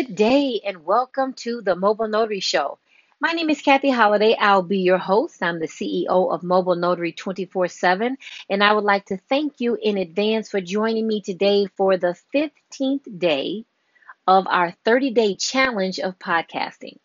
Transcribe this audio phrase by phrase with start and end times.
[0.00, 2.78] Good day and welcome to the Mobile Notary Show.
[3.20, 4.34] My name is Kathy Holiday.
[4.34, 5.42] I'll be your host.
[5.42, 8.16] I'm the CEO of Mobile Notary 24 7,
[8.48, 12.16] and I would like to thank you in advance for joining me today for the
[12.34, 13.66] 15th day
[14.26, 16.96] of our 30 day challenge of podcasting.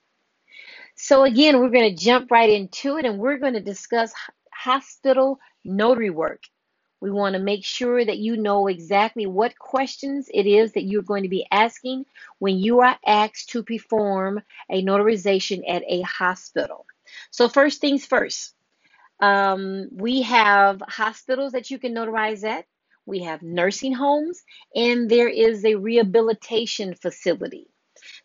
[0.95, 4.13] So, again, we're going to jump right into it and we're going to discuss
[4.53, 6.43] hospital notary work.
[7.05, 11.03] We want to make sure that you know exactly what questions it is that you're
[11.03, 12.05] going to be asking
[12.39, 14.41] when you are asked to perform
[14.71, 16.87] a notarization at a hospital.
[17.29, 18.55] So, first things first,
[19.19, 22.65] um, we have hospitals that you can notarize at,
[23.05, 24.41] we have nursing homes,
[24.73, 27.67] and there is a rehabilitation facility.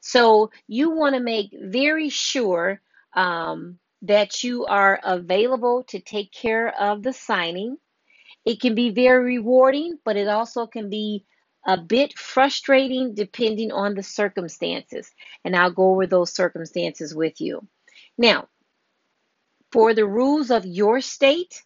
[0.01, 2.81] So, you want to make very sure
[3.13, 7.77] um, that you are available to take care of the signing
[8.45, 11.25] it can be very rewarding, but it also can be
[11.67, 15.11] a bit frustrating depending on the circumstances.
[15.45, 17.67] And I'll go over those circumstances with you.
[18.17, 18.49] Now,
[19.71, 21.63] for the rules of your state,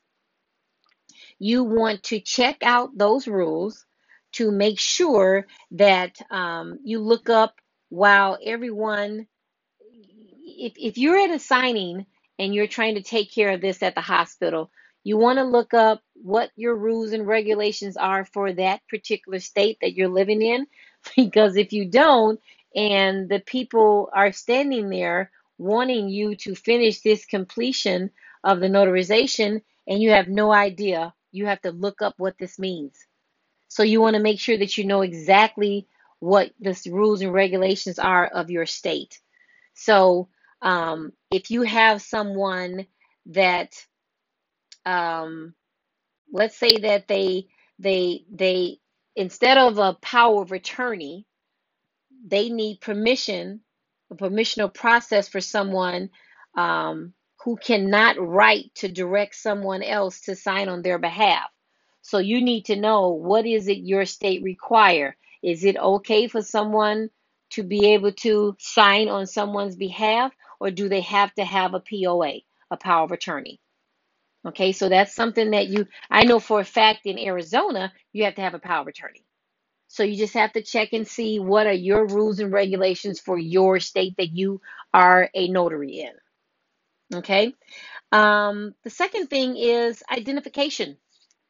[1.38, 3.84] you want to check out those rules
[4.32, 9.26] to make sure that um, you look up while everyone,
[10.44, 12.06] if, if you're at a signing
[12.38, 14.70] and you're trying to take care of this at the hospital,
[15.04, 19.78] you want to look up what your rules and regulations are for that particular state
[19.80, 20.66] that you're living in.
[21.16, 22.40] Because if you don't,
[22.74, 28.10] and the people are standing there wanting you to finish this completion
[28.42, 32.58] of the notarization, and you have no idea, you have to look up what this
[32.58, 32.94] means.
[33.68, 35.86] So you want to make sure that you know exactly
[36.20, 39.20] what the rules and regulations are of your state.
[39.74, 40.28] So
[40.62, 42.86] um, if you have someone
[43.26, 43.74] that
[44.86, 45.54] um,
[46.32, 47.46] let's say that they
[47.78, 48.78] they they
[49.16, 51.26] instead of a power of attorney,
[52.26, 53.60] they need permission,
[54.10, 56.10] a permissional process for someone
[56.56, 57.12] um,
[57.44, 61.50] who cannot write to direct someone else to sign on their behalf.
[62.02, 65.16] So you need to know what is it your state require.
[65.42, 67.10] Is it okay for someone
[67.50, 71.80] to be able to sign on someone's behalf, or do they have to have a
[71.80, 72.40] POA,
[72.70, 73.60] a power of attorney?
[74.46, 78.34] Okay, so that's something that you, I know for a fact in Arizona, you have
[78.36, 79.24] to have a power of attorney.
[79.88, 83.38] So you just have to check and see what are your rules and regulations for
[83.38, 84.60] your state that you
[84.92, 86.12] are a notary in.
[87.18, 87.54] Okay,
[88.12, 90.96] um, the second thing is identification.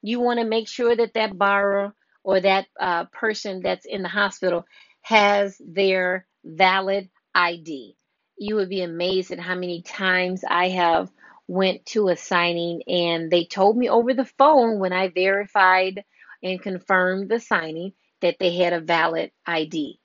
[0.02, 1.94] You want to make sure that that borrower
[2.24, 4.64] or that uh, person that's in the hospital
[5.02, 7.96] has their valid ID.
[8.38, 11.10] You would be amazed at how many times I have
[11.48, 16.04] went to a signing and they told me over the phone when I verified
[16.42, 20.00] and confirmed the signing that they had a valid ID.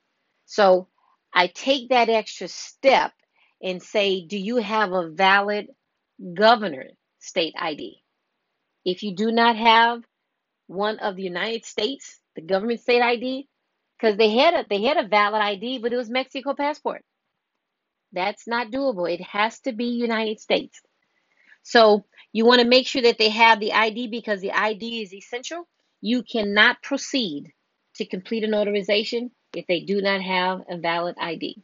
[0.46, 0.88] So
[1.34, 3.12] I take that extra step
[3.62, 5.68] and say, Do you have a valid
[6.34, 6.86] governor
[7.20, 8.02] state ID?
[8.84, 10.02] If you do not have
[10.68, 13.48] one of the United States, the government state ID,
[13.98, 17.04] because they had a they had a valid ID, but it was Mexico passport.
[18.12, 19.12] That's not doable.
[19.12, 20.80] It has to be United States.
[21.62, 25.12] So you want to make sure that they have the ID because the ID is
[25.12, 25.68] essential.
[26.00, 27.52] You cannot proceed
[27.96, 31.62] to complete a notarization if they do not have a valid ID.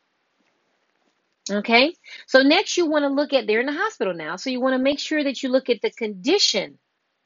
[1.49, 1.95] Okay,
[2.27, 4.75] so next you want to look at, they're in the hospital now, so you want
[4.75, 6.77] to make sure that you look at the condition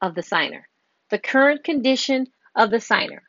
[0.03, 0.69] of the signer,
[1.09, 3.23] the current condition of the signer.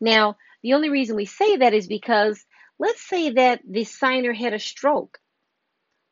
[0.00, 2.44] Now, the only reason we say that is because
[2.80, 5.18] let's say that the signer had a stroke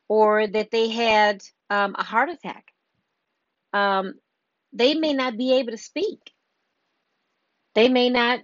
[0.07, 2.70] or that they had um, a heart attack
[3.73, 4.15] um,
[4.73, 6.19] they may not be able to speak.
[7.75, 8.39] They may not.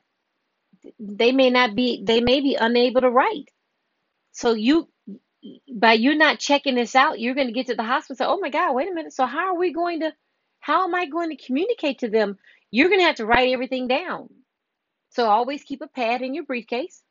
[0.99, 2.03] They may not be.
[2.05, 3.49] They may be unable to write.
[4.31, 4.89] So you,
[5.73, 8.15] by you not checking this out, you're going to get to the hospital.
[8.15, 9.13] Say, oh my God, wait a minute.
[9.13, 10.13] So how are we going to?
[10.59, 12.37] How am I going to communicate to them?
[12.71, 14.29] You're going to have to write everything down.
[15.11, 17.01] So always keep a pad in your briefcase.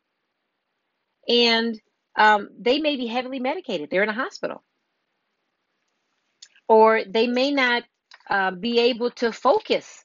[1.29, 1.81] And
[2.17, 3.91] um, they may be heavily medicated.
[3.91, 4.63] They're in a hospital.
[6.69, 7.85] Or they may not
[8.29, 10.05] uh, be able to focus,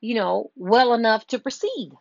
[0.00, 1.92] you know, well enough to proceed.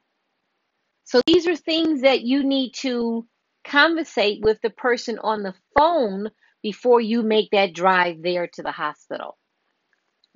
[1.04, 3.28] So these are things that you need to
[3.64, 6.30] conversate with the person on the phone
[6.62, 9.38] before you make that drive there to the hospital.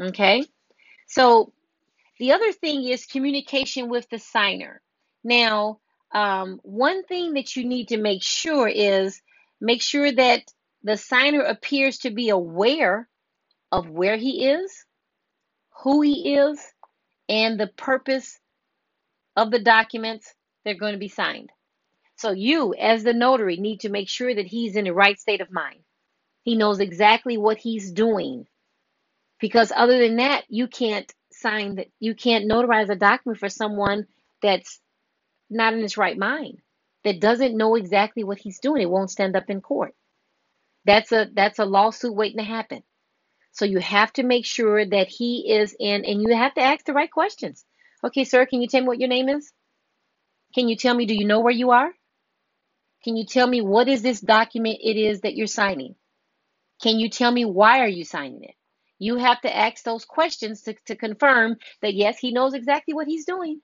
[0.02, 0.44] Okay?
[1.08, 1.54] So
[2.20, 4.82] the other thing is communication with the signer.
[5.24, 5.80] Now,
[6.14, 9.22] um, one thing that you need to make sure is
[9.60, 10.44] make sure that
[10.84, 13.08] the signer appears to be aware
[13.72, 14.86] of where he is,
[15.84, 16.60] who he is,
[17.30, 18.40] and the purpose
[19.36, 20.34] of the documents
[20.64, 21.52] they're going to be signed.
[22.18, 25.42] So you, as the notary, need to make sure that he's in the right state
[25.42, 25.80] of mind.
[26.44, 28.48] He knows exactly what he's doing.
[29.40, 34.08] Because other than that, you can't sign that you can't notarize a document for someone
[34.42, 34.80] that's
[35.50, 36.60] not in his right mind,
[37.04, 38.82] that doesn't know exactly what he's doing.
[38.82, 39.94] It won't stand up in court.
[40.86, 42.84] That's a that's a lawsuit waiting to happen.
[43.56, 46.84] So you have to make sure that he is in and you have to ask
[46.86, 47.64] the right questions.
[48.04, 49.50] Okay, sir, can you tell me what your name is?
[50.54, 51.90] Can you tell me do you know where you are?
[53.06, 55.96] Can you tell me what is this document it is that you're signing?
[56.84, 58.56] Can you tell me why are you signing it?
[59.00, 63.08] You have to ask those questions to, to confirm that yes, he knows exactly what
[63.08, 63.62] he's doing.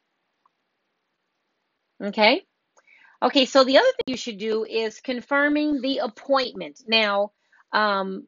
[2.02, 2.44] Okay?
[3.22, 6.82] Okay, so the other thing you should do is confirming the appointment.
[6.88, 7.32] Now,
[7.74, 8.28] um,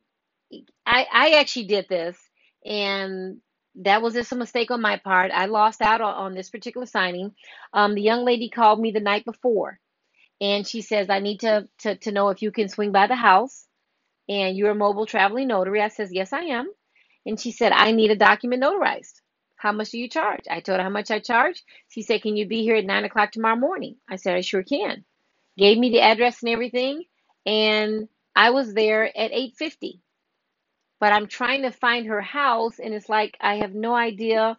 [0.85, 2.17] I, I actually did this,
[2.65, 3.39] and
[3.75, 5.31] that was just a mistake on my part.
[5.33, 7.33] I lost out on, on this particular signing.
[7.73, 9.79] Um, the young lady called me the night before,
[10.41, 13.15] and she says, I need to, to, to know if you can swing by the
[13.15, 13.65] house
[14.29, 15.81] and you're a mobile traveling notary.
[15.81, 16.71] I says, Yes, I am.
[17.25, 19.13] And she said, I need a document notarized.
[19.55, 20.43] How much do you charge?
[20.49, 21.63] I told her how much I charge.
[21.89, 23.97] She said, Can you be here at nine o'clock tomorrow morning?
[24.09, 25.05] I said, I sure can.
[25.57, 27.03] Gave me the address and everything,
[27.45, 30.01] and I was there at 850.
[31.03, 34.57] But I'm trying to find her house, and it's like I have no idea.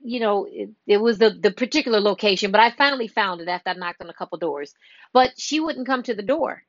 [0.00, 3.70] You know, it, it was the, the particular location, but I finally found it after
[3.70, 4.74] I knocked on a couple doors.
[5.14, 6.64] But she wouldn't come to the door.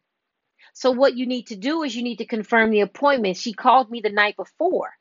[0.72, 3.36] So what you need to do is you need to confirm the appointment.
[3.36, 4.92] She called me the night before.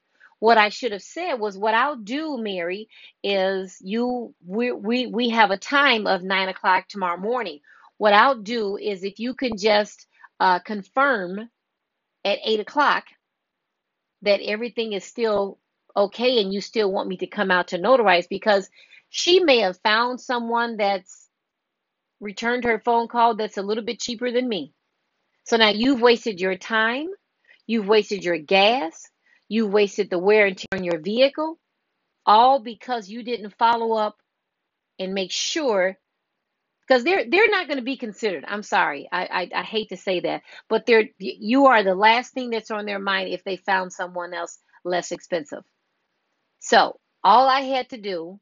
[0.40, 2.88] What I should have said was, what I'll do, Mary,
[3.22, 7.60] is you we we we have a time of nine o'clock tomorrow morning.
[7.98, 10.08] What I'll do is if you can just
[10.40, 11.48] uh, confirm
[12.24, 13.04] at eight o'clock
[14.22, 15.58] that everything is still
[15.96, 18.68] okay and you still want me to come out to notarize because
[19.08, 21.28] she may have found someone that's
[22.20, 24.72] returned her phone call that's a little bit cheaper than me.
[25.44, 27.08] So now you've wasted your time,
[27.66, 29.08] you've wasted your gas,
[29.48, 31.58] you've wasted the wear and tear on your vehicle,
[32.24, 34.18] all because you didn't follow up
[34.98, 35.98] and make sure
[36.90, 38.44] because they're they're not going to be considered.
[38.48, 42.34] I'm sorry, I, I I hate to say that, but they're you are the last
[42.34, 45.64] thing that's on their mind if they found someone else less expensive.
[46.60, 48.40] So all I had to do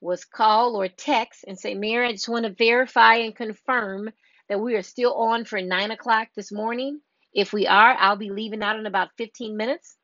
[0.00, 4.10] was call or text and say, Mary, I just want to verify and confirm
[4.48, 7.00] that we are still on for nine o'clock this morning.
[7.34, 9.96] If we are, I'll be leaving out in about 15 minutes.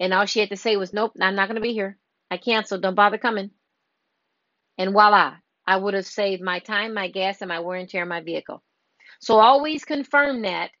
[0.00, 1.98] And all she had to say was, Nope, I'm not going to be here.
[2.30, 2.82] I canceled.
[2.82, 3.50] Don't bother coming.
[4.78, 5.36] And voila,
[5.70, 8.22] I would have saved my time, my gas, and my wear and tear on my
[8.22, 8.60] vehicle.
[9.20, 10.72] So always confirm that.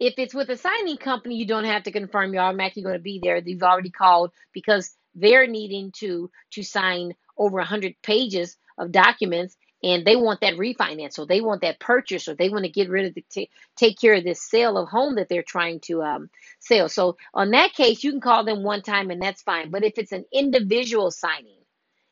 [0.00, 3.02] If it's with a signing company, you don't have to confirm you're automatically going to
[3.02, 3.36] be there.
[3.44, 10.06] You've already called because they're needing to to sign over 100 pages of documents and
[10.06, 13.04] they want that refinance or they want that purchase or they want to get rid
[13.04, 16.30] of the t- take care of this sale of home that they're trying to um,
[16.60, 19.84] sell so on that case you can call them one time and that's fine but
[19.84, 21.57] if it's an individual signing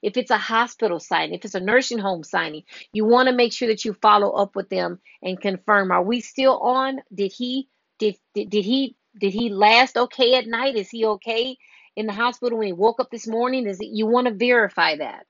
[0.03, 2.63] if it's a hospital signing if it's a nursing home signing
[2.93, 6.21] you want to make sure that you follow up with them and confirm are we
[6.21, 10.91] still on did he did did, did he did he last okay at night is
[10.91, 11.57] he okay
[11.97, 14.97] in the hospital when he woke up this morning is it you want to verify
[14.97, 15.25] that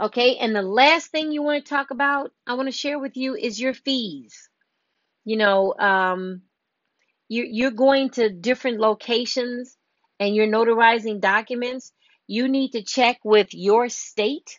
[0.00, 3.16] Okay, and the last thing you want to talk about, I want to share with
[3.16, 4.48] you is your fees.
[5.24, 6.42] You know, um,
[7.28, 9.76] you, you're going to different locations
[10.20, 11.92] and you're notarizing documents.
[12.26, 14.58] You need to check with your state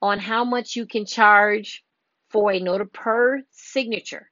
[0.00, 1.84] on how much you can charge
[2.30, 4.30] for a notary per signature.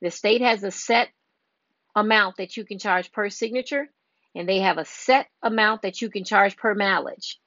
[0.00, 1.08] The state has a set
[1.94, 3.88] amount that you can charge per signature,
[4.34, 7.38] and they have a set amount that you can charge per mileage.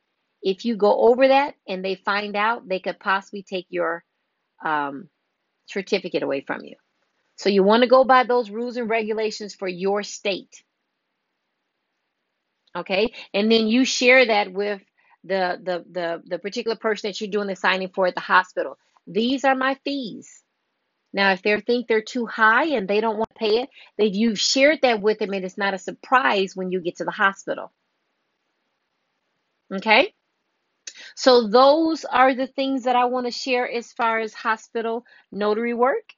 [0.42, 4.04] If you go over that and they find out, they could possibly take your
[4.63, 5.10] um,
[5.66, 6.75] certificate away from you.
[7.36, 10.63] So you want to go by those rules and regulations for your state.
[12.76, 13.14] Okay?
[13.34, 14.82] And then you share that with
[15.24, 18.78] the the the, the particular person that you're doing the signing for at the hospital.
[19.08, 20.44] These are my fees.
[21.14, 24.14] Now, if they think they're too high and they don't want to pay it, then
[24.14, 27.12] you've shared that with them and it's not a surprise when you get to the
[27.12, 27.72] hospital.
[29.74, 30.14] Okay?
[31.16, 35.74] So those are the things that I want to share as far as hospital notary
[35.74, 36.14] work.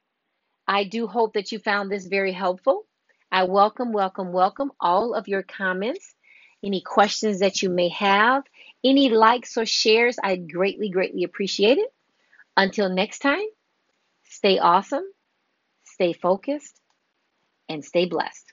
[0.68, 2.86] I do hope that you found this very helpful.
[3.32, 6.16] I welcome, welcome, welcome all of your comments,
[6.64, 8.44] any questions that you may have,
[8.84, 10.18] any likes or shares.
[10.22, 11.94] I greatly, greatly appreciate it.
[12.58, 13.46] Until next time,
[14.24, 15.06] stay awesome,
[15.86, 16.80] stay focused,
[17.70, 18.46] and stay blessed.